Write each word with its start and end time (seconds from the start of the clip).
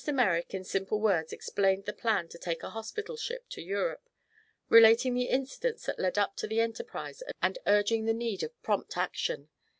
Merrick 0.11 0.55
in 0.55 0.63
simple 0.63 0.99
words 0.99 1.31
explained 1.31 1.85
the 1.85 1.93
plan 1.93 2.27
to 2.29 2.39
take 2.39 2.63
a 2.63 2.71
hospital 2.71 3.15
ship 3.15 3.47
to 3.49 3.61
Europe, 3.61 4.09
relating 4.67 5.13
the 5.13 5.25
incidents 5.29 5.85
that 5.85 5.99
led 5.99 6.17
up 6.17 6.35
to 6.37 6.47
the 6.47 6.59
enterprise 6.59 7.21
and 7.39 7.59
urging 7.67 8.05
the 8.05 8.13
need 8.15 8.41
of 8.41 8.59
prompt 8.63 8.97
action. 8.97 9.49